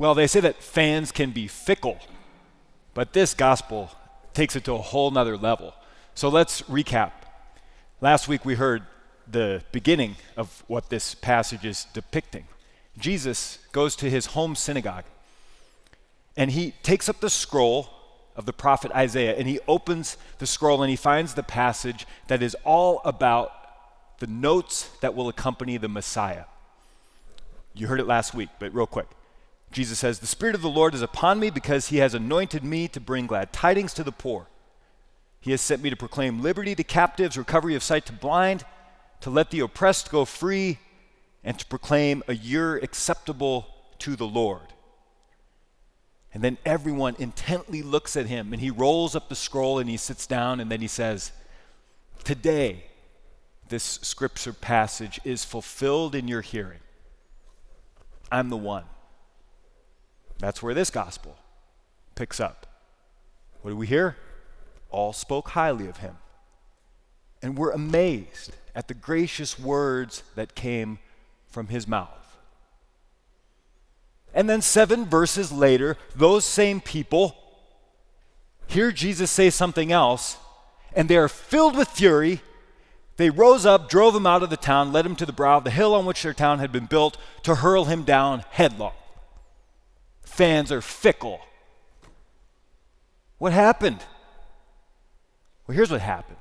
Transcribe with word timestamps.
Well, 0.00 0.14
they 0.14 0.28
say 0.28 0.40
that 0.40 0.62
fans 0.62 1.12
can 1.12 1.30
be 1.30 1.46
fickle, 1.46 1.98
but 2.94 3.12
this 3.12 3.34
gospel 3.34 3.90
takes 4.32 4.56
it 4.56 4.64
to 4.64 4.72
a 4.72 4.78
whole 4.78 5.10
nother 5.10 5.36
level. 5.36 5.74
So 6.14 6.30
let's 6.30 6.62
recap. 6.62 7.12
Last 8.00 8.26
week 8.26 8.46
we 8.46 8.54
heard 8.54 8.84
the 9.30 9.62
beginning 9.72 10.16
of 10.38 10.64
what 10.68 10.88
this 10.88 11.14
passage 11.14 11.66
is 11.66 11.84
depicting. 11.92 12.46
Jesus 12.98 13.58
goes 13.72 13.94
to 13.96 14.08
his 14.08 14.24
home 14.24 14.56
synagogue 14.56 15.04
and 16.34 16.52
he 16.52 16.70
takes 16.82 17.06
up 17.10 17.20
the 17.20 17.28
scroll 17.28 17.90
of 18.36 18.46
the 18.46 18.54
prophet 18.54 18.90
Isaiah 18.92 19.36
and 19.36 19.46
he 19.46 19.60
opens 19.68 20.16
the 20.38 20.46
scroll 20.46 20.82
and 20.82 20.88
he 20.88 20.96
finds 20.96 21.34
the 21.34 21.42
passage 21.42 22.06
that 22.28 22.42
is 22.42 22.56
all 22.64 23.02
about 23.04 23.52
the 24.18 24.26
notes 24.26 24.88
that 25.02 25.14
will 25.14 25.28
accompany 25.28 25.76
the 25.76 25.90
Messiah. 25.90 26.44
You 27.74 27.86
heard 27.86 28.00
it 28.00 28.06
last 28.06 28.32
week, 28.32 28.48
but 28.58 28.72
real 28.72 28.86
quick. 28.86 29.06
Jesus 29.72 29.98
says, 29.98 30.18
The 30.18 30.26
Spirit 30.26 30.54
of 30.54 30.62
the 30.62 30.68
Lord 30.68 30.94
is 30.94 31.02
upon 31.02 31.38
me 31.38 31.50
because 31.50 31.88
he 31.88 31.98
has 31.98 32.14
anointed 32.14 32.64
me 32.64 32.88
to 32.88 33.00
bring 33.00 33.26
glad 33.26 33.52
tidings 33.52 33.94
to 33.94 34.04
the 34.04 34.12
poor. 34.12 34.46
He 35.40 35.52
has 35.52 35.60
sent 35.60 35.82
me 35.82 35.90
to 35.90 35.96
proclaim 35.96 36.42
liberty 36.42 36.74
to 36.74 36.84
captives, 36.84 37.38
recovery 37.38 37.74
of 37.74 37.82
sight 37.82 38.04
to 38.06 38.12
blind, 38.12 38.64
to 39.20 39.30
let 39.30 39.50
the 39.50 39.60
oppressed 39.60 40.10
go 40.10 40.24
free, 40.24 40.78
and 41.44 41.58
to 41.58 41.66
proclaim 41.66 42.22
a 42.28 42.34
year 42.34 42.76
acceptable 42.76 43.66
to 44.00 44.16
the 44.16 44.26
Lord. 44.26 44.74
And 46.32 46.44
then 46.44 46.58
everyone 46.64 47.16
intently 47.18 47.82
looks 47.82 48.16
at 48.16 48.26
him, 48.26 48.52
and 48.52 48.60
he 48.60 48.70
rolls 48.70 49.16
up 49.16 49.28
the 49.28 49.34
scroll 49.34 49.78
and 49.78 49.88
he 49.88 49.96
sits 49.96 50.26
down, 50.26 50.60
and 50.60 50.70
then 50.70 50.80
he 50.80 50.86
says, 50.86 51.32
Today, 52.22 52.84
this 53.68 53.84
scripture 54.02 54.52
passage 54.52 55.20
is 55.24 55.44
fulfilled 55.44 56.14
in 56.14 56.28
your 56.28 56.42
hearing. 56.42 56.80
I'm 58.30 58.48
the 58.50 58.56
one. 58.56 58.84
That's 60.40 60.62
where 60.62 60.74
this 60.74 60.90
gospel 60.90 61.36
picks 62.14 62.40
up. 62.40 62.66
What 63.62 63.70
do 63.70 63.76
we 63.76 63.86
hear? 63.86 64.16
All 64.90 65.12
spoke 65.12 65.50
highly 65.50 65.86
of 65.86 65.98
him. 65.98 66.16
And 67.42 67.56
we're 67.56 67.72
amazed 67.72 68.56
at 68.74 68.88
the 68.88 68.94
gracious 68.94 69.58
words 69.58 70.22
that 70.34 70.54
came 70.54 70.98
from 71.48 71.68
his 71.68 71.86
mouth. 71.86 72.36
And 74.32 74.48
then, 74.48 74.62
seven 74.62 75.06
verses 75.06 75.50
later, 75.50 75.96
those 76.14 76.44
same 76.44 76.80
people 76.80 77.36
hear 78.68 78.92
Jesus 78.92 79.30
say 79.30 79.50
something 79.50 79.90
else, 79.90 80.36
and 80.94 81.08
they 81.08 81.16
are 81.16 81.28
filled 81.28 81.76
with 81.76 81.88
fury. 81.88 82.40
They 83.16 83.28
rose 83.28 83.66
up, 83.66 83.90
drove 83.90 84.14
him 84.14 84.26
out 84.26 84.44
of 84.44 84.50
the 84.50 84.56
town, 84.56 84.92
led 84.92 85.04
him 85.04 85.16
to 85.16 85.26
the 85.26 85.32
brow 85.32 85.58
of 85.58 85.64
the 85.64 85.70
hill 85.70 85.94
on 85.94 86.06
which 86.06 86.22
their 86.22 86.32
town 86.32 86.60
had 86.60 86.70
been 86.70 86.86
built 86.86 87.16
to 87.42 87.56
hurl 87.56 87.86
him 87.86 88.04
down 88.04 88.44
headlong. 88.50 88.92
Fans 90.30 90.72
are 90.72 90.80
fickle. 90.80 91.40
What 93.38 93.52
happened? 93.52 94.04
Well, 95.66 95.74
here's 95.74 95.90
what 95.90 96.00
happened 96.00 96.38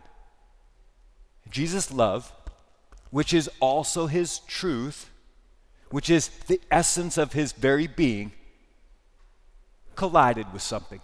Jesus' 1.50 1.92
love, 1.92 2.32
which 3.10 3.34
is 3.34 3.50
also 3.60 4.08
his 4.08 4.40
truth, 4.40 5.10
which 5.90 6.10
is 6.10 6.30
the 6.48 6.62
essence 6.72 7.18
of 7.18 7.34
his 7.34 7.52
very 7.52 7.88
being, 7.88 8.32
collided 9.96 10.54
with 10.54 10.62
something, 10.62 11.02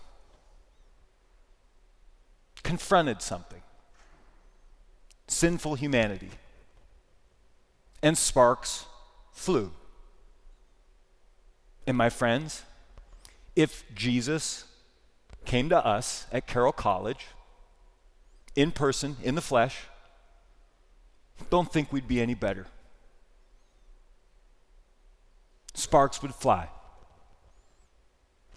confronted 2.64 3.22
something 3.22 3.62
sinful 5.28 5.76
humanity, 5.76 6.30
and 8.02 8.18
sparks 8.18 8.86
flew. 9.32 9.72
And 11.88 11.98
my 11.98 12.10
friends, 12.10 12.64
if 13.56 13.84
Jesus 13.94 14.66
came 15.46 15.70
to 15.70 15.86
us 15.86 16.26
at 16.32 16.48
Carroll 16.48 16.72
College 16.72 17.28
in 18.56 18.72
person, 18.72 19.18
in 19.24 19.36
the 19.36 19.42
flesh, 19.42 19.84
don't 21.50 21.72
think 21.72 21.92
we'd 21.92 22.08
be 22.08 22.22
any 22.22 22.34
better. 22.34 22.68
Sparks 25.74 26.22
would 26.22 26.34
fly. 26.34 26.70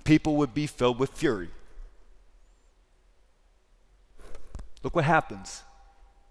People 0.05 0.37
would 0.37 0.55
be 0.55 0.67
filled 0.67 0.99
with 0.99 1.11
fury. 1.11 1.51
Look 4.83 4.95
what 4.95 5.05
happens 5.05 5.63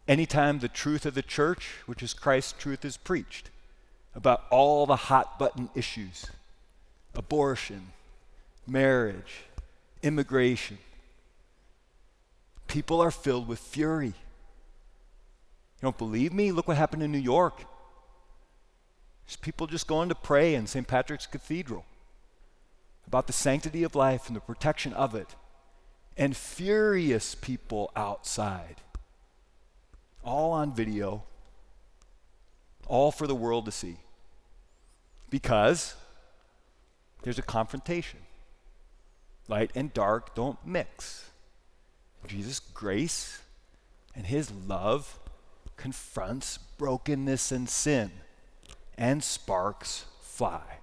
anytime 0.07 0.59
the 0.59 0.69
truth 0.69 1.05
of 1.05 1.13
the 1.13 1.21
church, 1.21 1.69
which 1.85 2.01
is 2.01 2.13
Christ's 2.13 2.53
truth, 2.53 2.85
is 2.85 2.97
preached 2.97 3.49
about 4.15 4.45
all 4.49 4.85
the 4.85 4.95
hot 4.95 5.37
button 5.37 5.69
issues 5.75 6.25
abortion, 7.13 7.91
marriage, 8.67 9.43
immigration. 10.03 10.77
People 12.67 13.01
are 13.01 13.11
filled 13.11 13.47
with 13.47 13.59
fury. 13.59 14.07
You 14.07 14.13
don't 15.81 15.97
believe 15.97 16.33
me? 16.33 16.51
Look 16.51 16.67
what 16.67 16.77
happened 16.77 17.03
in 17.03 17.11
New 17.11 17.17
York. 17.17 17.63
There's 19.25 19.37
people 19.37 19.67
just 19.67 19.87
going 19.87 20.09
to 20.09 20.15
pray 20.15 20.55
in 20.55 20.67
St. 20.67 20.87
Patrick's 20.87 21.27
Cathedral 21.27 21.85
about 23.07 23.27
the 23.27 23.33
sanctity 23.33 23.83
of 23.83 23.95
life 23.95 24.27
and 24.27 24.35
the 24.35 24.41
protection 24.41 24.91
of 24.93 25.15
it, 25.15 25.35
and 26.17 26.35
furious 26.35 27.35
people 27.35 27.89
outside, 27.95 28.81
all 30.23 30.51
on 30.51 30.73
video, 30.73 31.23
all 32.85 33.11
for 33.11 33.25
the 33.25 33.35
world 33.35 33.65
to 33.65 33.71
see. 33.71 33.97
Because 35.29 35.95
there's 37.23 37.39
a 37.39 37.43
confrontation. 37.43 38.19
Light 39.47 39.71
and 39.75 39.93
dark 39.93 40.35
don't 40.35 40.59
mix. 40.65 41.29
Jesus' 42.27 42.59
grace 42.59 43.41
and 44.15 44.25
his 44.25 44.51
love 44.51 45.19
confronts 45.77 46.57
brokenness 46.77 47.51
and 47.51 47.69
sin, 47.69 48.11
and 48.97 49.23
sparks 49.23 50.05
fly. 50.21 50.79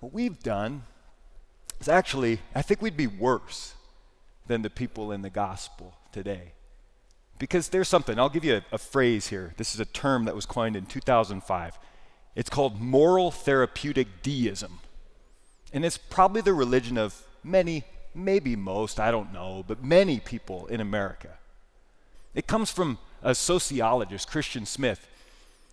What 0.00 0.12
we've 0.12 0.42
done 0.42 0.84
is 1.80 1.88
actually, 1.88 2.40
I 2.54 2.62
think 2.62 2.80
we'd 2.80 2.96
be 2.96 3.06
worse 3.06 3.74
than 4.46 4.62
the 4.62 4.70
people 4.70 5.10
in 5.10 5.22
the 5.22 5.30
gospel 5.30 5.94
today. 6.12 6.52
Because 7.38 7.68
there's 7.68 7.88
something, 7.88 8.18
I'll 8.18 8.28
give 8.28 8.44
you 8.44 8.56
a, 8.56 8.62
a 8.72 8.78
phrase 8.78 9.28
here. 9.28 9.52
This 9.56 9.74
is 9.74 9.80
a 9.80 9.84
term 9.84 10.24
that 10.24 10.34
was 10.34 10.46
coined 10.46 10.76
in 10.76 10.86
2005. 10.86 11.78
It's 12.34 12.48
called 12.48 12.80
moral 12.80 13.30
therapeutic 13.30 14.22
deism. 14.22 14.78
And 15.72 15.84
it's 15.84 15.98
probably 15.98 16.40
the 16.40 16.54
religion 16.54 16.96
of 16.96 17.22
many, 17.42 17.84
maybe 18.14 18.56
most, 18.56 19.00
I 19.00 19.10
don't 19.10 19.32
know, 19.32 19.64
but 19.66 19.82
many 19.82 20.20
people 20.20 20.66
in 20.66 20.80
America. 20.80 21.30
It 22.34 22.46
comes 22.46 22.70
from 22.70 22.98
a 23.22 23.34
sociologist, 23.34 24.28
Christian 24.28 24.66
Smith. 24.66 25.06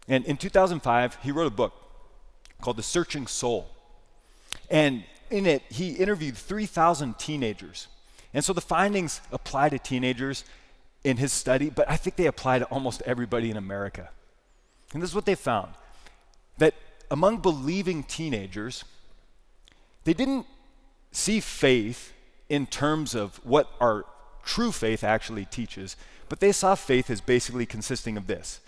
And 0.08 0.26
in 0.26 0.38
2005, 0.38 1.18
he 1.22 1.32
wrote 1.32 1.48
a 1.48 1.56
book 1.56 1.74
called 2.62 2.78
The 2.78 2.84
Searching 2.84 3.28
Soul. 3.28 3.70
And 4.70 5.04
in 5.30 5.46
it, 5.46 5.64
he 5.70 5.92
interviewed 5.92 6.38
3,000 6.38 7.18
teenagers. 7.20 7.88
And 8.34 8.44
so 8.44 8.54
the 8.54 8.62
findings 8.62 9.22
apply 9.32 9.70
to 9.70 9.80
teenagers 9.80 10.44
in 11.04 11.18
his 11.18 11.34
study, 11.34 11.70
but 11.70 11.90
I 11.90 11.98
think 11.98 12.16
they 12.16 12.28
apply 12.28 12.60
to 12.60 12.66
almost 12.66 13.02
everybody 13.06 13.52
in 13.52 13.58
America. 13.58 14.10
And 14.94 15.02
this 15.02 15.10
is 15.10 15.16
what 15.16 15.26
they 15.26 15.36
found 15.36 15.74
that 16.58 16.74
among 17.12 17.38
believing 17.38 18.04
teenagers, 18.04 18.86
they 20.04 20.14
didn't 20.14 20.46
see 21.12 21.40
faith 21.40 22.14
in 22.50 22.66
terms 22.66 23.16
of 23.16 23.38
what 23.44 23.70
our 23.80 24.06
true 24.44 24.72
faith 24.72 25.04
actually 25.04 25.46
teaches, 25.46 25.96
but 26.30 26.40
they 26.40 26.52
saw 26.52 26.76
faith 26.76 27.10
as 27.10 27.22
basically 27.22 27.66
consisting 27.66 28.18
of 28.18 28.28
this 28.28 28.60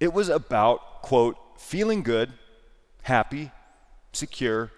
it 0.00 0.12
was 0.12 0.28
about, 0.28 1.02
quote, 1.02 1.36
feeling 1.58 2.02
good, 2.02 2.32
happy, 3.02 3.50
secure, 4.12 4.70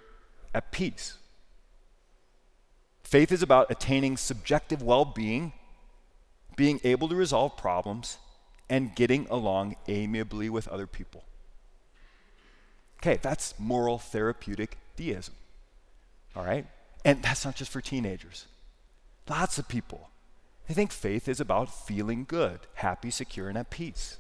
at 0.55 0.73
peace. 0.73 1.19
Faith 3.03 3.31
is 3.31 3.43
about 3.43 3.71
attaining 3.71 4.17
subjective 4.17 4.83
well 4.83 5.05
being, 5.05 5.53
being 6.57 6.81
able 6.85 7.09
to 7.09 7.15
resolve 7.15 7.57
problems, 7.57 8.19
and 8.69 8.95
getting 8.95 9.27
along 9.29 9.77
amiably 9.89 10.49
with 10.49 10.69
other 10.69 10.87
people. 10.87 11.25
Okay, 12.99 13.19
that's 13.21 13.59
moral 13.59 13.99
therapeutic 13.99 14.79
deism. 14.97 15.35
All 16.37 16.45
right? 16.45 16.67
And 17.05 17.23
that's 17.23 17.45
not 17.45 17.57
just 17.57 17.71
for 17.71 17.81
teenagers. 17.81 18.47
Lots 19.29 19.59
of 19.59 19.69
people. 19.69 20.11
They 20.69 20.75
think 20.75 20.93
faith 20.93 21.29
is 21.29 21.41
about 21.41 21.87
feeling 21.87 22.25
good, 22.27 22.61
happy, 22.75 23.11
secure, 23.11 23.49
and 23.49 23.59
at 23.59 23.71
peace, 23.71 24.19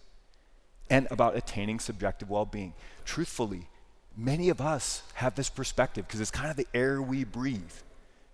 and 0.88 1.06
about 1.10 1.36
attaining 1.36 1.78
subjective 1.78 2.28
well 2.28 2.44
being. 2.44 2.74
Truthfully, 3.04 3.68
many 4.16 4.48
of 4.48 4.60
us 4.60 5.02
have 5.14 5.34
this 5.34 5.48
perspective 5.48 6.06
because 6.06 6.20
it's 6.20 6.30
kind 6.30 6.50
of 6.50 6.56
the 6.56 6.66
air 6.74 7.00
we 7.00 7.24
breathe 7.24 7.72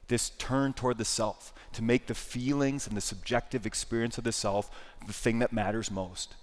this 0.08 0.30
turn 0.30 0.72
toward 0.72 0.98
the 0.98 1.04
self 1.04 1.52
to 1.72 1.82
make 1.82 2.06
the 2.06 2.14
feelings 2.14 2.86
and 2.86 2.96
the 2.96 3.00
subjective 3.00 3.66
experience 3.66 4.18
of 4.18 4.24
the 4.24 4.32
self 4.32 4.70
the 5.06 5.12
thing 5.12 5.40
that 5.40 5.52
matters 5.52 5.90
most. 5.90 6.34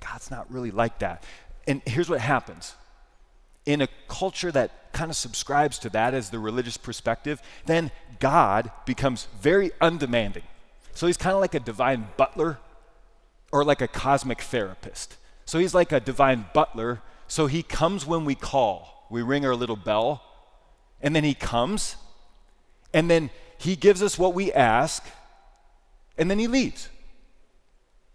God's 0.00 0.30
not 0.30 0.50
really 0.50 0.70
like 0.70 1.00
that. 1.00 1.24
And 1.66 1.82
here's 1.86 2.08
what 2.08 2.20
happens 2.20 2.74
in 3.66 3.82
a 3.82 3.88
culture 4.08 4.50
that 4.52 4.92
kind 4.92 5.10
of 5.10 5.16
subscribes 5.16 5.78
to 5.80 5.90
that 5.90 6.14
as 6.14 6.30
the 6.30 6.38
religious 6.38 6.76
perspective, 6.76 7.42
then 7.66 7.90
God 8.18 8.70
becomes 8.86 9.28
very 9.40 9.70
undemanding. 9.80 10.44
So 10.94 11.06
he's 11.06 11.18
kind 11.18 11.34
of 11.34 11.40
like 11.40 11.54
a 11.54 11.60
divine 11.60 12.08
butler 12.16 12.58
or 13.52 13.64
like 13.64 13.82
a 13.82 13.88
cosmic 13.88 14.40
therapist. 14.40 15.16
So 15.44 15.58
he's 15.58 15.74
like 15.74 15.92
a 15.92 16.00
divine 16.00 16.46
butler. 16.54 17.02
So 17.28 17.46
he 17.46 17.62
comes 17.62 18.06
when 18.06 18.24
we 18.24 18.34
call. 18.34 19.06
We 19.10 19.22
ring 19.22 19.44
our 19.44 19.54
little 19.54 19.76
bell, 19.76 20.22
and 21.00 21.14
then 21.14 21.22
he 21.22 21.34
comes, 21.34 21.94
and 22.92 23.08
then 23.08 23.30
he 23.58 23.76
gives 23.76 24.02
us 24.02 24.18
what 24.18 24.34
we 24.34 24.52
ask, 24.52 25.04
and 26.18 26.28
then 26.28 26.40
he 26.40 26.48
leaves 26.48 26.88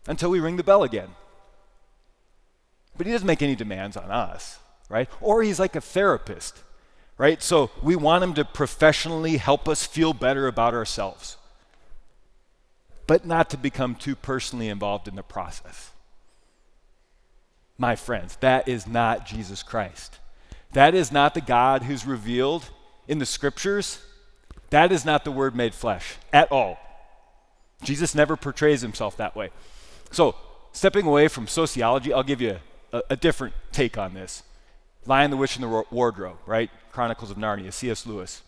until 0.08 0.30
we 0.30 0.42
ring 0.42 0.58
the 0.58 0.64
bell 0.64 0.84
again. 0.84 1.10
But 2.98 3.06
he 3.06 3.14
doesn't 3.14 3.28
make 3.28 3.42
any 3.42 3.56
demands 3.56 3.96
on 3.96 4.12
us, 4.12 4.60
right? 4.92 5.10
Or 5.22 5.42
he's 5.42 5.60
like 5.60 5.76
a 5.76 5.82
therapist, 5.82 6.62
right? 7.18 7.42
So 7.42 7.72
we 7.82 7.96
want 7.96 8.24
him 8.24 8.34
to 8.34 8.46
professionally 8.46 9.38
help 9.38 9.68
us 9.70 9.86
feel 9.86 10.14
better 10.14 10.48
about 10.48 10.74
ourselves, 10.74 11.38
but 13.08 13.26
not 13.26 13.50
to 13.52 13.58
become 13.58 13.96
too 13.96 14.16
personally 14.16 14.68
involved 14.68 15.08
in 15.08 15.16
the 15.16 15.24
process. 15.24 15.92
My 17.78 17.96
friends, 17.96 18.36
that 18.42 18.68
is 18.68 18.86
not 18.86 19.26
Jesus 19.26 19.64
Christ. 19.64 20.20
That 20.74 20.94
is 20.94 21.12
not 21.12 21.34
the 21.34 21.42
God 21.42 21.84
who's 21.84 22.06
revealed 22.06 22.70
in 23.08 23.18
the 23.18 23.26
scriptures. 23.26 24.00
That 24.70 24.92
is 24.92 25.06
not 25.06 25.24
the 25.24 25.32
Word 25.32 25.56
made 25.56 25.74
flesh 25.74 26.16
at 26.32 26.52
all. 26.52 26.78
Jesus 27.82 28.14
never 28.14 28.36
portrays 28.36 28.82
himself 28.82 29.18
that 29.18 29.36
way. 29.36 29.50
So, 30.12 30.36
stepping 30.74 31.08
away 31.08 31.28
from 31.28 31.48
sociology, 31.48 32.14
I'll 32.14 32.24
give 32.24 32.42
you 32.42 32.60
a, 32.94 33.02
a 33.12 33.16
different 33.16 33.54
take 33.72 33.98
on 33.98 34.14
this. 34.14 34.44
Lion, 35.06 35.32
the 35.32 35.38
Witch, 35.38 35.56
and 35.56 35.64
the 35.64 35.84
Wardrobe, 35.90 36.38
right? 36.46 36.70
Chronicles 36.92 37.32
of 37.32 37.38
Narnia, 37.38 37.74
C.S. 37.74 38.06
Lewis. 38.06 38.42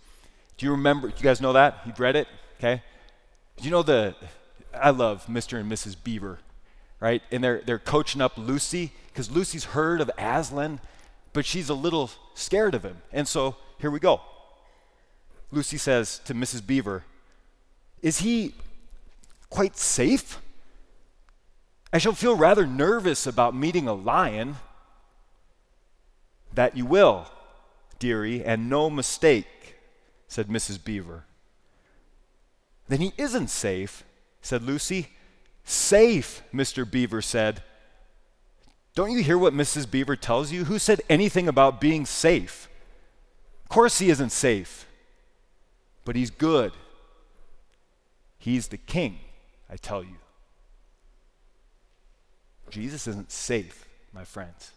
Do 0.57 0.65
you 0.65 0.71
remember? 0.71 1.07
You 1.07 1.23
guys 1.23 1.41
know 1.41 1.53
that? 1.53 1.79
You've 1.85 2.00
read 2.00 2.15
it? 2.15 2.27
Okay. 2.59 2.81
Do 3.57 3.63
you 3.63 3.71
know 3.71 3.83
the? 3.83 4.15
I 4.73 4.91
love 4.91 5.25
Mr. 5.27 5.59
and 5.59 5.71
Mrs. 5.71 5.95
Beaver, 6.03 6.39
right? 7.00 7.21
And 7.31 7.44
they're 7.44 7.61
they're 7.65 7.79
coaching 7.79 8.21
up 8.21 8.38
Lucy 8.38 8.91
because 9.07 9.31
Lucy's 9.31 9.65
heard 9.65 10.01
of 10.01 10.11
Aslan, 10.17 10.79
but 11.31 11.45
she's 11.45 11.69
a 11.69 11.73
little 11.73 12.11
scared 12.33 12.75
of 12.75 12.83
him. 12.83 12.97
And 13.11 13.27
so 13.27 13.56
here 13.79 13.91
we 13.91 13.99
go. 13.99 14.21
Lucy 15.51 15.77
says 15.77 16.19
to 16.25 16.33
Mrs. 16.33 16.65
Beaver, 16.65 17.03
"Is 18.01 18.19
he 18.19 18.53
quite 19.49 19.77
safe?" 19.77 20.39
I 21.91 21.99
shall 21.99 22.13
feel 22.13 22.35
rather 22.35 22.65
nervous 22.65 23.27
about 23.27 23.56
meeting 23.56 23.88
a 23.88 23.94
lion. 23.94 24.56
That 26.53 26.77
you 26.77 26.85
will, 26.85 27.27
dearie, 28.00 28.44
and 28.44 28.69
no 28.69 28.89
mistake, 28.89 29.77
said 30.27 30.47
Mrs. 30.47 30.83
Beaver. 30.83 31.25
Then 32.88 33.00
he 33.00 33.13
isn't 33.17 33.50
safe, 33.50 34.03
said 34.41 34.63
Lucy. 34.63 35.09
Safe, 35.63 36.44
Mr. 36.53 36.89
Beaver 36.89 37.21
said. 37.21 37.63
Don't 38.95 39.11
you 39.11 39.23
hear 39.23 39.38
what 39.38 39.53
Mrs. 39.53 39.89
Beaver 39.89 40.15
tells 40.15 40.51
you? 40.51 40.65
Who 40.65 40.77
said 40.77 41.01
anything 41.09 41.47
about 41.47 41.81
being 41.81 42.05
safe? 42.05 42.69
Of 43.63 43.69
course, 43.69 43.99
he 43.99 44.09
isn't 44.09 44.31
safe, 44.31 44.85
but 46.06 46.15
he's 46.15 46.29
good. 46.29 46.73
He's 48.38 48.67
the 48.67 48.77
king, 48.77 49.19
I 49.69 49.77
tell 49.77 50.03
you. 50.03 50.17
Jesus 52.69 53.07
isn't 53.07 53.31
safe, 53.31 53.88
my 54.13 54.25
friends, 54.25 54.71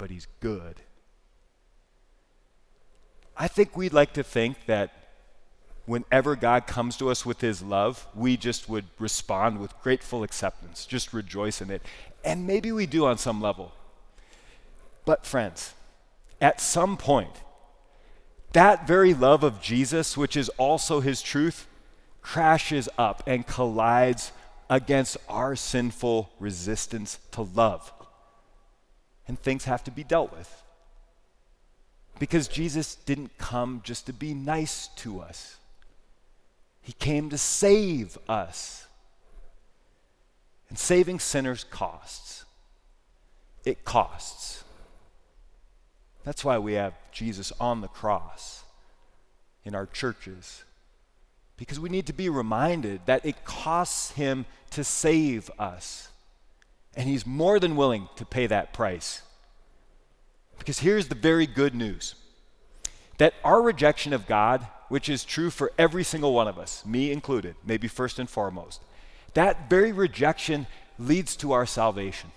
but 0.00 0.10
he's 0.10 0.26
good. 0.40 0.80
I 3.36 3.48
think 3.48 3.76
we'd 3.76 3.92
like 3.92 4.14
to 4.14 4.22
think 4.22 4.64
that 4.64 4.94
whenever 5.84 6.36
God 6.36 6.66
comes 6.66 6.96
to 6.96 7.10
us 7.10 7.26
with 7.26 7.42
his 7.42 7.60
love, 7.60 8.06
we 8.14 8.38
just 8.38 8.66
would 8.70 8.86
respond 8.98 9.60
with 9.60 9.78
grateful 9.82 10.22
acceptance, 10.22 10.86
just 10.86 11.12
rejoice 11.12 11.60
in 11.60 11.70
it. 11.70 11.82
And 12.24 12.46
maybe 12.46 12.72
we 12.72 12.86
do 12.86 13.04
on 13.04 13.18
some 13.18 13.42
level. 13.42 13.72
But, 15.04 15.26
friends, 15.26 15.74
at 16.40 16.62
some 16.62 16.96
point, 16.96 17.42
that 18.54 18.86
very 18.86 19.12
love 19.12 19.44
of 19.44 19.60
Jesus, 19.60 20.16
which 20.16 20.34
is 20.34 20.48
also 20.56 21.00
his 21.00 21.20
truth, 21.20 21.66
crashes 22.22 22.88
up 22.96 23.22
and 23.26 23.46
collides 23.46 24.32
against 24.70 25.18
our 25.28 25.54
sinful 25.54 26.30
resistance 26.38 27.18
to 27.32 27.42
love. 27.42 27.92
And 29.28 29.38
things 29.38 29.64
have 29.64 29.84
to 29.84 29.90
be 29.90 30.04
dealt 30.04 30.32
with. 30.32 30.62
Because 32.18 32.48
Jesus 32.48 32.94
didn't 32.94 33.38
come 33.38 33.80
just 33.84 34.06
to 34.06 34.12
be 34.12 34.34
nice 34.34 34.88
to 34.96 35.20
us, 35.20 35.56
He 36.82 36.92
came 36.92 37.30
to 37.30 37.38
save 37.38 38.18
us. 38.28 38.86
And 40.68 40.78
saving 40.78 41.18
sinners 41.18 41.64
costs. 41.64 42.44
It 43.64 43.84
costs. 43.84 44.62
That's 46.24 46.44
why 46.44 46.58
we 46.58 46.74
have 46.74 46.94
Jesus 47.10 47.52
on 47.58 47.80
the 47.80 47.88
cross 47.88 48.62
in 49.64 49.74
our 49.74 49.86
churches 49.86 50.62
because 51.60 51.78
we 51.78 51.90
need 51.90 52.06
to 52.06 52.14
be 52.14 52.30
reminded 52.30 53.02
that 53.04 53.26
it 53.26 53.44
costs 53.44 54.12
him 54.12 54.46
to 54.70 54.82
save 54.82 55.50
us. 55.58 56.08
And 56.96 57.08
he's 57.08 57.26
more 57.26 57.58
than 57.58 57.76
willing 57.76 58.08
to 58.16 58.24
pay 58.24 58.46
that 58.46 58.72
price. 58.72 59.22
Because 60.58 60.80
here's 60.80 61.08
the 61.08 61.14
very 61.14 61.46
good 61.46 61.74
news 61.74 62.14
that 63.18 63.34
our 63.44 63.60
rejection 63.60 64.14
of 64.14 64.26
God, 64.26 64.66
which 64.88 65.08
is 65.08 65.24
true 65.24 65.50
for 65.50 65.72
every 65.78 66.02
single 66.02 66.32
one 66.32 66.48
of 66.48 66.58
us, 66.58 66.86
me 66.86 67.12
included, 67.12 67.54
maybe 67.64 67.86
first 67.86 68.18
and 68.18 68.30
foremost, 68.30 68.82
that 69.34 69.68
very 69.68 69.92
rejection 69.92 70.66
leads 70.98 71.36
to 71.36 71.52
our 71.52 71.66
salvation. 71.66 72.30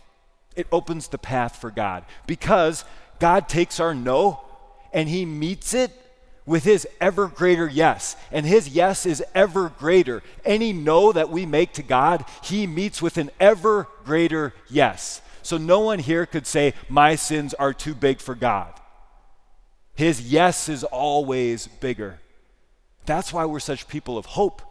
It 0.56 0.68
opens 0.72 1.08
the 1.08 1.18
path 1.18 1.56
for 1.56 1.72
God 1.72 2.06
because 2.28 2.84
God 3.20 3.48
takes 3.48 3.80
our 3.80 3.96
no 3.96 4.42
and 4.92 5.10
he 5.10 5.26
meets 5.26 5.74
it 5.74 5.92
with 6.46 6.64
his 6.64 6.88
ever 7.00 7.28
greater 7.28 7.68
yes. 7.68 8.16
And 8.32 8.46
his 8.46 8.70
yes 8.70 9.06
is 9.06 9.24
ever 9.34 9.70
greater. 9.70 10.24
Any 10.46 10.74
no 10.74 11.12
that 11.12 11.30
we 11.30 11.46
make 11.46 11.74
to 11.74 11.84
God, 11.84 12.26
he 12.42 12.68
meets 12.68 13.02
with 13.02 13.18
an 13.18 13.32
ever 13.40 13.88
greater 14.04 14.54
yes. 14.70 15.22
So 15.42 15.58
no 15.58 15.80
one 15.80 16.00
here 16.00 16.26
could 16.26 16.48
say, 16.48 16.74
My 16.90 17.16
sins 17.16 17.54
are 17.54 17.74
too 17.74 17.96
big 17.96 18.20
for 18.20 18.36
God. 18.36 18.74
His 19.96 20.32
yes 20.32 20.70
is 20.70 20.84
always 20.84 21.68
bigger. 21.68 22.20
That's 23.06 23.34
why 23.34 23.46
we're 23.46 23.60
such 23.60 23.88
people 23.88 24.18
of 24.18 24.26
hope. 24.26 24.62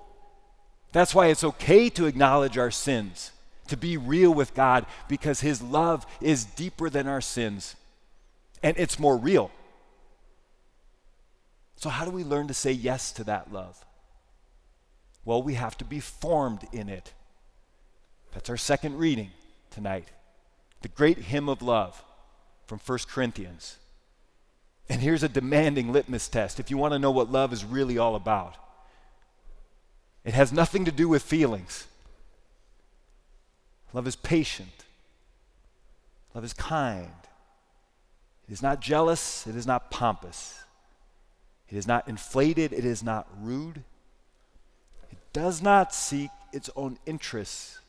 That's 0.93 1.14
why 1.14 1.29
it's 1.29 1.45
okay 1.45 1.88
to 1.91 2.07
acknowledge 2.07 2.59
our 2.59 2.71
sins, 2.71 3.33
to 3.69 3.76
be 3.76 3.97
real 3.97 4.33
with 4.33 4.55
God, 4.55 4.85
because 5.09 5.41
His 5.41 5.62
love 5.62 6.07
is 6.21 6.45
deeper 6.45 6.91
than 6.91 7.07
our 7.07 7.21
sins 7.21 7.76
and 8.62 8.76
it's 8.79 8.99
more 8.99 9.17
real. 9.17 9.50
So, 11.83 11.91
how 11.91 12.05
do 12.05 12.12
we 12.12 12.23
learn 12.23 12.47
to 12.47 12.55
say 12.55 12.71
yes 12.71 13.11
to 13.11 13.25
that 13.25 13.53
love? 13.53 13.85
Well, 15.25 15.43
we 15.43 15.55
have 15.55 15.77
to 15.79 15.85
be 15.85 15.99
formed 15.99 16.61
in 16.71 16.89
it. 16.89 17.12
That's 18.31 18.49
our 18.49 18.57
second 18.57 18.99
reading 18.99 19.33
tonight. 19.69 20.07
The 20.83 20.89
great 20.89 21.19
hymn 21.19 21.49
of 21.49 21.61
love 21.61 22.01
from 22.69 22.79
1 22.79 22.99
Corinthians. 23.09 23.79
And 24.89 25.01
here's 25.01 25.25
a 25.25 25.29
demanding 25.29 25.91
litmus 25.91 26.29
test 26.29 26.61
if 26.61 26.71
you 26.71 26.79
want 26.79 26.93
to 26.93 27.01
know 27.01 27.11
what 27.11 27.33
love 27.33 27.53
is 27.53 27.65
really 27.65 27.99
all 27.99 28.15
about. 28.15 28.55
It 30.25 30.35
has 30.35 30.53
nothing 30.53 30.85
to 30.85 30.93
do 30.93 31.09
with 31.09 31.25
feelings. 31.25 31.89
Love 33.93 34.07
is 34.07 34.15
patient. 34.15 34.85
Love 36.33 36.45
is 36.45 36.53
kind. 36.53 37.11
It 38.49 38.53
is 38.53 38.62
not 38.62 38.79
jealous. 38.79 39.49
It 39.49 39.57
is 39.57 39.67
not 39.67 39.91
pompous. 39.91 40.62
It 41.73 41.79
is 41.79 41.87
not 41.87 42.07
inflated, 42.07 42.75
it 42.75 42.85
is 42.85 43.02
not 43.02 43.26
rude. 43.41 43.83
It 45.11 45.17
does 45.33 45.62
not 45.62 45.95
seek 45.95 46.29
its 46.52 46.69
own 46.76 46.99
interests. 47.07 47.81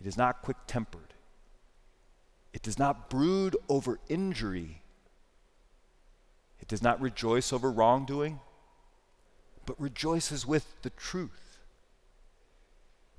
It 0.00 0.06
is 0.06 0.16
not 0.16 0.40
quick 0.40 0.56
tempered. 0.66 1.12
It 2.54 2.62
does 2.62 2.78
not 2.78 3.10
brood 3.10 3.56
over 3.68 3.98
injury. 4.08 4.80
It 6.60 6.68
does 6.68 6.82
not 6.82 6.98
rejoice 7.02 7.52
over 7.52 7.70
wrongdoing, 7.70 8.40
but 9.66 9.78
rejoices 9.78 10.46
with 10.46 10.64
the 10.80 10.88
truth. 10.88 11.58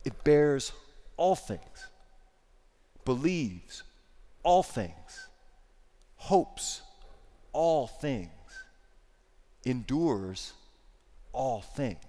It 0.03 0.24
bears 0.24 0.72
all 1.15 1.36
things, 1.36 1.89
believes 3.05 3.84
all 4.41 4.63
things, 4.63 5.27
hopes 6.15 6.82
all 7.55 7.88
things, 7.88 8.29
endures 9.63 10.53
all 11.31 11.62
things. 11.62 12.00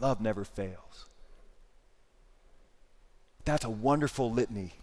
Love 0.00 0.20
never 0.20 0.44
fails. 0.44 1.06
That's 3.44 3.64
a 3.64 3.70
wonderful 3.70 4.30
litany 4.30 4.74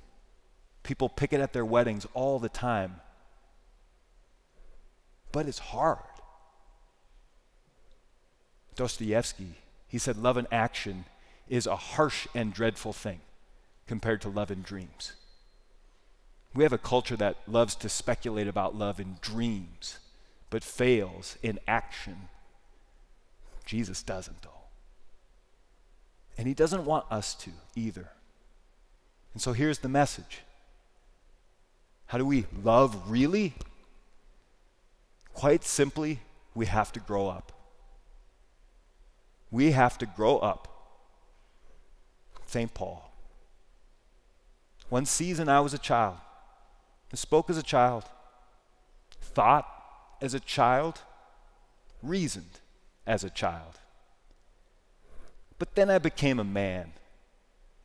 People 0.85 1.09
pick 1.09 1.33
it 1.33 1.41
at 1.41 1.51
their 1.51 1.65
weddings 1.65 2.05
all 2.13 2.37
the 2.37 2.47
time. 2.47 2.97
But 5.31 5.47
it's 5.47 5.57
hard. 5.57 5.97
Dostoevsky, 8.75 9.55
he 9.87 9.97
said, 9.97 10.15
love 10.15 10.37
in 10.37 10.45
action 10.51 11.05
is 11.49 11.65
a 11.65 11.75
harsh 11.75 12.27
and 12.35 12.53
dreadful 12.53 12.93
thing 12.93 13.21
compared 13.87 14.21
to 14.21 14.29
love 14.29 14.51
in 14.51 14.61
dreams. 14.61 15.13
We 16.55 16.63
have 16.63 16.73
a 16.73 16.77
culture 16.77 17.17
that 17.17 17.37
loves 17.47 17.75
to 17.75 17.89
speculate 17.89 18.47
about 18.47 18.75
love 18.75 18.99
in 18.99 19.17
dreams, 19.21 19.99
but 20.49 20.63
fails 20.63 21.37
in 21.43 21.59
action. 21.67 22.29
Jesus 23.65 24.01
doesn't, 24.01 24.41
though. 24.41 24.49
And 26.37 26.47
he 26.47 26.53
doesn't 26.53 26.85
want 26.85 27.05
us 27.11 27.35
to 27.35 27.51
either. 27.75 28.09
And 29.33 29.41
so 29.41 29.51
here's 29.51 29.79
the 29.79 29.89
message 29.89 30.39
How 32.07 32.17
do 32.17 32.25
we 32.25 32.45
love 32.63 33.09
really? 33.09 33.53
Quite 35.33 35.65
simply, 35.65 36.21
we 36.53 36.67
have 36.67 36.93
to 36.93 37.01
grow 37.01 37.27
up. 37.27 37.51
We 39.51 39.71
have 39.71 39.97
to 39.97 40.05
grow 40.05 40.37
up. 40.37 40.69
St. 42.45 42.73
Paul. 42.73 43.11
One 44.87 45.05
season 45.05 45.49
I 45.49 45.59
was 45.59 45.73
a 45.73 45.77
child, 45.77 46.15
I 47.11 47.15
spoke 47.15 47.49
as 47.49 47.57
a 47.57 47.63
child, 47.63 48.05
thought 49.21 49.67
as 50.21 50.33
a 50.33 50.39
child, 50.39 51.01
reasoned 52.01 52.59
as 53.05 53.23
a 53.23 53.29
child. 53.29 53.79
But 55.57 55.75
then 55.75 55.89
I 55.89 55.99
became 55.99 56.39
a 56.39 56.43
man, 56.43 56.93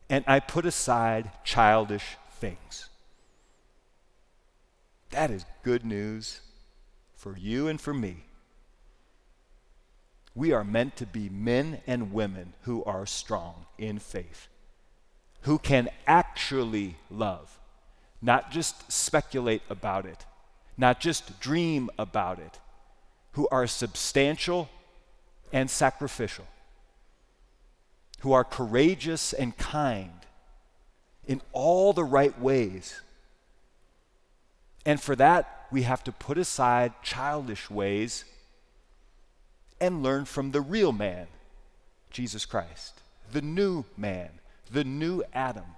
and 0.09 0.25
I 0.27 0.39
put 0.39 0.65
aside 0.65 1.31
childish 1.43 2.17
things. 2.33 2.89
That 5.11 5.31
is 5.31 5.45
good 5.63 5.85
news 5.85 6.41
for 7.15 7.37
you 7.37 7.67
and 7.67 7.79
for 7.79 7.93
me. 7.93 8.25
We 10.33 10.53
are 10.53 10.63
meant 10.63 10.95
to 10.97 11.05
be 11.05 11.29
men 11.29 11.81
and 11.85 12.13
women 12.13 12.53
who 12.61 12.83
are 12.85 13.05
strong 13.05 13.65
in 13.77 13.99
faith, 13.99 14.47
who 15.41 15.59
can 15.59 15.89
actually 16.07 16.95
love, 17.09 17.59
not 18.21 18.51
just 18.51 18.91
speculate 18.91 19.61
about 19.69 20.05
it, 20.05 20.25
not 20.77 20.99
just 20.99 21.39
dream 21.39 21.89
about 21.97 22.39
it, 22.39 22.59
who 23.33 23.47
are 23.49 23.67
substantial 23.67 24.69
and 25.51 25.69
sacrificial 25.69 26.45
who 28.21 28.33
are 28.33 28.43
courageous 28.43 29.33
and 29.33 29.57
kind 29.57 30.11
in 31.27 31.41
all 31.53 31.91
the 31.91 32.03
right 32.03 32.39
ways. 32.39 33.01
And 34.85 35.01
for 35.01 35.15
that, 35.15 35.67
we 35.71 35.83
have 35.83 36.03
to 36.03 36.11
put 36.11 36.37
aside 36.37 36.93
childish 37.01 37.69
ways 37.69 38.25
and 39.79 40.03
learn 40.03 40.25
from 40.25 40.51
the 40.51 40.61
real 40.61 40.91
man, 40.91 41.27
Jesus 42.11 42.45
Christ, 42.45 43.01
the 43.31 43.41
new 43.41 43.85
man, 43.97 44.29
the 44.71 44.83
new 44.83 45.23
Adam. 45.33 45.75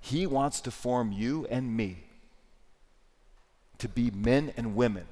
He 0.00 0.26
wants 0.26 0.60
to 0.62 0.70
form 0.70 1.12
you 1.12 1.46
and 1.50 1.76
me 1.76 2.04
to 3.78 3.88
be 3.88 4.10
men 4.10 4.52
and 4.56 4.74
women 4.74 5.06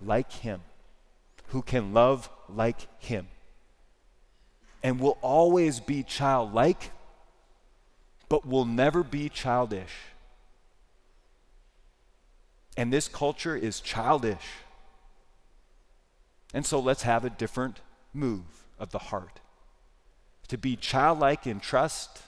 like 0.00 0.32
Him, 0.32 0.60
who 1.48 1.62
can 1.62 1.92
love 1.92 2.28
like 2.48 2.86
Him 3.02 3.28
and 4.84 5.00
will 5.00 5.16
always 5.22 5.80
be 5.80 6.02
childlike, 6.02 6.90
but 8.28 8.46
will 8.46 8.66
never 8.66 9.02
be 9.02 9.30
childish. 9.30 9.94
And 12.76 12.92
this 12.92 13.08
culture 13.08 13.56
is 13.56 13.80
childish. 13.80 14.44
And 16.52 16.66
so 16.66 16.78
let's 16.78 17.02
have 17.02 17.24
a 17.24 17.30
different 17.30 17.80
move 18.12 18.66
of 18.78 18.90
the 18.90 18.98
heart 18.98 19.40
to 20.48 20.58
be 20.58 20.76
childlike 20.76 21.46
in 21.46 21.60
trust 21.60 22.20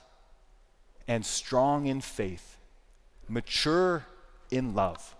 and 1.07 1.25
strong 1.25 1.87
in 1.87 2.01
faith, 2.01 2.57
mature 3.27 4.05
in 4.51 4.73
love. 4.73 5.15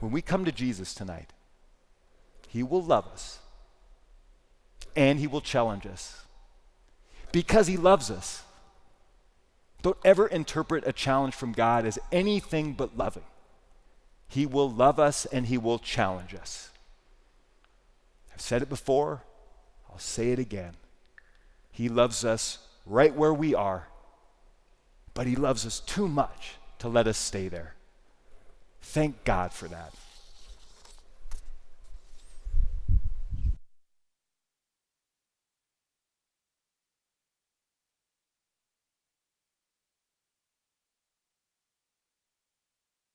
When 0.00 0.12
we 0.12 0.22
come 0.22 0.44
to 0.44 0.52
Jesus 0.52 0.94
tonight, 0.94 1.32
He 2.48 2.62
will 2.62 2.82
love 2.82 3.06
us 3.06 3.40
and 4.96 5.20
he 5.20 5.26
will 5.26 5.42
challenge 5.42 5.86
us 5.86 6.24
because 7.30 7.66
he 7.66 7.76
loves 7.76 8.10
us. 8.10 8.42
Don't 9.82 9.98
ever 10.04 10.26
interpret 10.26 10.84
a 10.86 10.92
challenge 10.92 11.34
from 11.34 11.52
God 11.52 11.84
as 11.84 11.98
anything 12.10 12.72
but 12.72 12.96
loving. 12.96 13.24
He 14.26 14.46
will 14.46 14.70
love 14.70 14.98
us 14.98 15.26
and 15.26 15.46
he 15.46 15.58
will 15.58 15.78
challenge 15.78 16.34
us. 16.34 16.70
I've 18.32 18.40
said 18.40 18.62
it 18.62 18.68
before, 18.68 19.22
I'll 19.90 19.98
say 19.98 20.32
it 20.32 20.38
again. 20.38 20.74
He 21.70 21.88
loves 21.88 22.24
us 22.24 22.65
right 22.86 23.14
where 23.14 23.34
we 23.34 23.54
are, 23.54 23.88
but 25.12 25.26
he 25.26 25.36
loves 25.36 25.66
us 25.66 25.80
too 25.80 26.08
much 26.08 26.54
to 26.78 26.88
let 26.88 27.06
us 27.06 27.18
stay 27.18 27.48
there. 27.48 27.74
Thank 28.80 29.24
God 29.24 29.52
for 29.52 29.68
that. 29.68 29.92